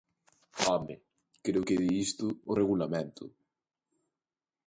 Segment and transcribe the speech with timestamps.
[0.63, 0.95] ¡Home!,
[1.45, 3.25] creo que di isto o Regulamento.